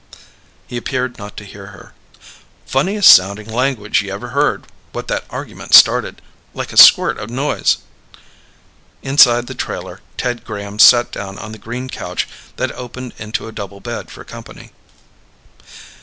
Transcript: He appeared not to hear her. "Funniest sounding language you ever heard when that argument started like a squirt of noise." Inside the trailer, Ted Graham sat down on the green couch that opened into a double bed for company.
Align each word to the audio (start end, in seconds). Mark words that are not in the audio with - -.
He 0.65 0.77
appeared 0.77 1.19
not 1.19 1.37
to 1.37 1.45
hear 1.45 1.67
her. 1.67 1.93
"Funniest 2.65 3.11
sounding 3.15 3.45
language 3.47 4.01
you 4.01 4.11
ever 4.11 4.29
heard 4.29 4.65
when 4.93 5.05
that 5.05 5.25
argument 5.29 5.75
started 5.75 6.23
like 6.55 6.73
a 6.73 6.77
squirt 6.77 7.19
of 7.19 7.29
noise." 7.29 7.77
Inside 9.03 9.45
the 9.45 9.53
trailer, 9.53 10.01
Ted 10.17 10.43
Graham 10.43 10.79
sat 10.79 11.11
down 11.11 11.37
on 11.37 11.51
the 11.51 11.59
green 11.59 11.87
couch 11.87 12.27
that 12.55 12.71
opened 12.71 13.13
into 13.19 13.47
a 13.47 13.51
double 13.51 13.79
bed 13.79 14.09
for 14.09 14.23
company. 14.23 14.71